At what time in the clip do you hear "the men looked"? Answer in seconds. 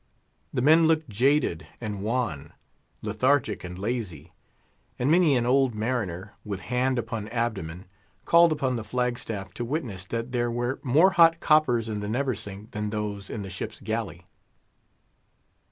0.51-1.09